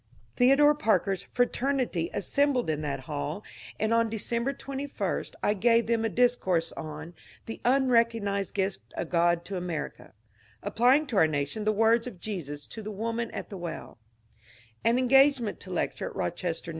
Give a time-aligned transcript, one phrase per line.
[0.35, 3.43] Theo dore Parker's ^^ Fraternity" assembled in that hall,
[3.79, 4.89] and on December 21
[5.39, 7.13] 1 gave them a discourse on ^^
[7.45, 10.13] The Unrecognized Gift of God to America,"—
[10.63, 13.99] applying to our nation the words of Jesus to the woman at the welL
[14.83, 16.69] An engagement to lecture at Rochester, N.